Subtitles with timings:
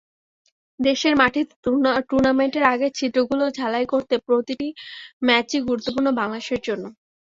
[0.79, 1.53] দেশের মাটিতে
[2.09, 4.67] টুর্নামেন্টের আগে ছিদ্রগুলো ঝালাই করতে প্রতিটি
[5.27, 6.83] ম্যাচই গুরুত্বপূর্ণ বাংলাদেশের জন্য।